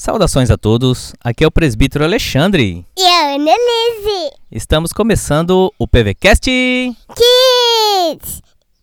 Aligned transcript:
Saudações 0.00 0.48
a 0.48 0.56
todos, 0.56 1.12
aqui 1.20 1.42
é 1.42 1.46
o 1.48 1.50
presbítero 1.50 2.04
Alexandre. 2.04 2.86
E 2.96 3.02
a 3.04 3.34
Ana 3.34 3.50
Lise 3.50 4.32
Estamos 4.48 4.92
começando 4.92 5.74
o 5.76 5.88
PVCast. 5.88 6.48
Kids! 6.48 8.40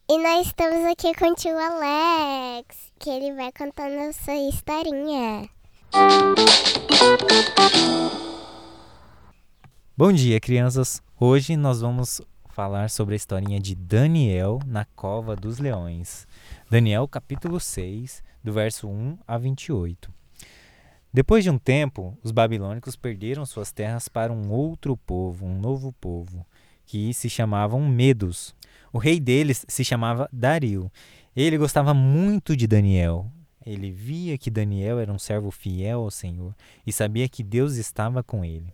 E 0.09 0.17
nós 0.17 0.47
estamos 0.47 0.85
aqui 0.91 1.13
com 1.17 1.31
o 1.31 1.35
tio 1.35 1.57
Alex, 1.57 2.91
que 2.99 3.09
ele 3.09 3.33
vai 3.33 3.49
contar 3.53 3.89
nossa 3.91 4.35
historinha. 4.35 5.47
Bom 9.95 10.11
dia, 10.11 10.37
crianças. 10.41 11.01
Hoje 11.17 11.55
nós 11.55 11.79
vamos 11.79 12.19
falar 12.49 12.89
sobre 12.89 13.13
a 13.13 13.15
historinha 13.15 13.61
de 13.61 13.73
Daniel 13.73 14.59
na 14.65 14.83
cova 14.83 15.33
dos 15.33 15.59
leões. 15.59 16.27
Daniel, 16.69 17.07
capítulo 17.07 17.57
6, 17.57 18.21
do 18.43 18.51
verso 18.51 18.89
1 18.89 19.17
a 19.25 19.37
28. 19.37 20.24
Depois 21.15 21.45
de 21.45 21.49
um 21.49 21.57
tempo, 21.57 22.17
os 22.21 22.31
babilônicos 22.33 22.97
perderam 22.97 23.45
suas 23.45 23.71
terras 23.71 24.09
para 24.09 24.33
um 24.33 24.51
outro 24.51 24.97
povo, 24.97 25.45
um 25.45 25.57
novo 25.57 25.93
povo, 25.93 26.45
que 26.85 27.13
se 27.13 27.29
chamavam 27.29 27.87
Medos. 27.87 28.53
O 28.91 28.97
rei 28.97 29.17
deles 29.17 29.65
se 29.65 29.85
chamava 29.85 30.27
Dario. 30.29 30.91
Ele 31.33 31.57
gostava 31.57 31.93
muito 31.93 32.53
de 32.53 32.67
Daniel. 32.67 33.31
Ele 33.65 33.91
via 33.91 34.37
que 34.37 34.51
Daniel 34.51 34.99
era 34.99 35.09
um 35.09 35.17
servo 35.17 35.51
fiel 35.51 36.01
ao 36.01 36.11
Senhor 36.11 36.53
e 36.85 36.91
sabia 36.91 37.29
que 37.29 37.41
Deus 37.41 37.77
estava 37.77 38.21
com 38.21 38.43
ele. 38.43 38.73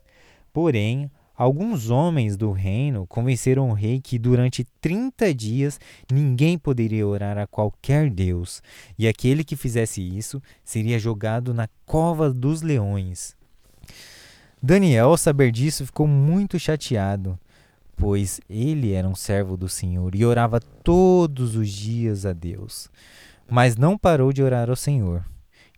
Porém, 0.52 1.12
alguns 1.42 1.90
homens 1.90 2.38
do 2.38 2.52
reino 2.52 3.08
convenceram 3.08 3.72
o 3.72 3.74
rei 3.74 4.00
que 4.00 4.20
durante 4.20 4.64
30 4.80 5.34
dias 5.34 5.80
ninguém 6.12 6.56
poderia 6.56 7.08
orar 7.08 7.36
a 7.40 7.48
qualquer 7.48 8.12
Deus, 8.12 8.62
e 8.96 9.08
aquele 9.08 9.44
que 9.44 9.56
fizesse 9.56 10.04
isso 10.04 10.40
seria 10.64 11.00
jogado 11.00 11.52
na 11.52 11.68
cova 11.84 12.32
dos 12.32 12.62
leões. 12.62 13.36
Daniel, 14.62 15.10
ao 15.10 15.18
saber 15.18 15.52
disso, 15.52 15.84
ficou 15.84 16.06
muito 16.06 16.60
chateado, 16.60 17.40
pois 17.96 18.40
ele 18.48 18.92
era 18.94 19.08
um 19.08 19.16
servo 19.16 19.58
do 19.58 19.68
Senhor 19.68 20.14
e 20.14 20.24
orava 20.24 20.60
todos 20.60 21.56
os 21.56 21.70
dias 21.70 22.24
a 22.24 22.34
Deus, 22.34 22.88
mas 23.50 23.76
não 23.76 23.98
parou 23.98 24.32
de 24.32 24.44
orar 24.44 24.70
ao 24.70 24.76
Senhor. 24.76 25.26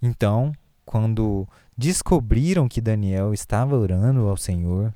Então, 0.01 0.51
quando 0.83 1.47
descobriram 1.77 2.67
que 2.67 2.81
Daniel 2.81 3.33
estava 3.33 3.77
orando 3.77 4.27
ao 4.27 4.35
Senhor, 4.35 4.93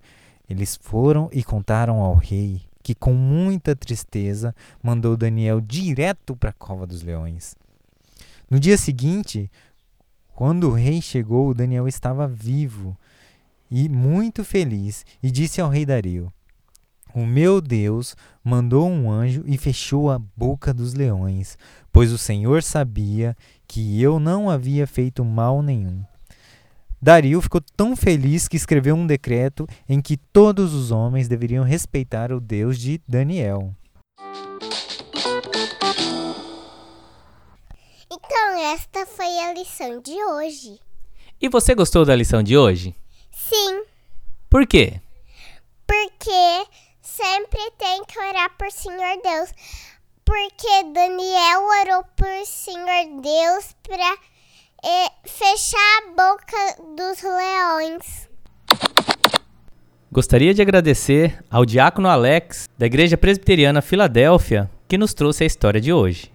eles 0.49 0.75
foram 0.75 1.29
e 1.31 1.43
contaram 1.43 1.99
ao 1.99 2.15
rei, 2.15 2.61
que 2.81 2.95
com 2.95 3.13
muita 3.13 3.75
tristeza 3.75 4.55
mandou 4.81 5.17
Daniel 5.17 5.59
direto 5.59 6.35
para 6.35 6.51
a 6.51 6.53
cova 6.53 6.87
dos 6.87 7.01
leões. 7.01 7.55
No 8.49 8.59
dia 8.59 8.77
seguinte, 8.77 9.51
quando 10.33 10.69
o 10.69 10.73
rei 10.73 11.01
chegou, 11.01 11.53
Daniel 11.53 11.87
estava 11.87 12.27
vivo 12.27 12.97
e 13.69 13.89
muito 13.89 14.43
feliz 14.43 15.05
e 15.21 15.29
disse 15.29 15.59
ao 15.59 15.69
rei 15.69 15.85
Dario: 15.85 16.31
O 17.13 17.25
meu 17.25 17.59
Deus 17.59 18.15
mandou 18.41 18.87
um 18.87 19.11
anjo 19.11 19.43
e 19.45 19.57
fechou 19.57 20.09
a 20.09 20.17
boca 20.17 20.73
dos 20.73 20.93
leões, 20.93 21.57
pois 21.91 22.13
o 22.13 22.17
Senhor 22.17 22.63
sabia 22.63 23.35
que 23.67 24.01
eu 24.01 24.19
não 24.19 24.49
havia 24.49 24.87
feito 24.87 25.25
mal 25.25 25.61
nenhum. 25.61 26.05
Dario 27.07 27.41
ficou 27.41 27.61
tão 27.61 27.95
feliz 27.95 28.49
que 28.49 28.57
escreveu 28.57 28.93
um 28.93 29.07
decreto 29.07 29.65
em 29.87 30.01
que 30.01 30.17
todos 30.17 30.73
os 30.73 30.91
homens 30.91 31.29
deveriam 31.29 31.63
respeitar 31.63 32.33
o 32.33 32.39
Deus 32.41 32.77
de 32.77 33.01
Daniel. 33.07 33.73
Então, 38.11 38.73
esta 38.73 39.05
foi 39.05 39.39
a 39.39 39.53
lição 39.53 40.01
de 40.01 40.11
hoje. 40.11 40.81
E 41.39 41.47
você 41.47 41.73
gostou 41.73 42.03
da 42.03 42.13
lição 42.13 42.43
de 42.43 42.57
hoje? 42.57 42.93
Sim, 43.31 43.85
Por 44.49 44.67
quê? 44.67 44.99
porque 45.87 46.67
sempre 47.01 47.71
tem 47.77 48.03
que 48.03 48.19
orar 48.19 48.53
por 48.57 48.69
Senhor 48.69 49.21
Deus. 49.23 49.53
Porque 50.25 50.83
Daniel 50.93 51.61
orou 51.61 52.03
por 52.17 52.45
Senhor 52.45 53.21
Deus 53.21 53.73
para 53.81 54.17
fechar 55.25 55.77
a 55.77 56.09
boca 56.09 56.81
dos 56.95 57.21
leões. 57.21 58.29
Gostaria 60.11 60.53
de 60.53 60.61
agradecer 60.61 61.43
ao 61.49 61.65
diácono 61.65 62.07
Alex, 62.07 62.67
da 62.77 62.85
Igreja 62.85 63.17
Presbiteriana 63.17 63.81
Filadélfia, 63.81 64.69
que 64.87 64.97
nos 64.97 65.13
trouxe 65.13 65.43
a 65.43 65.47
história 65.47 65.81
de 65.81 65.91
hoje. 65.91 66.31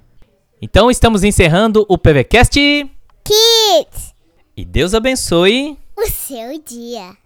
Então 0.61 0.91
estamos 0.91 1.25
encerrando 1.25 1.85
o 1.89 1.99
PVCast 1.99 2.61
Kids, 3.25 4.15
e 4.57 4.65
Deus 4.65 4.95
abençoe. 4.95 5.79
o 5.97 6.07
seu 6.07 6.61
dia. 6.63 7.17